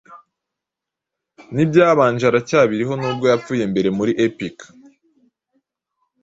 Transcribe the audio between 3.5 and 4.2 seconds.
mbere muri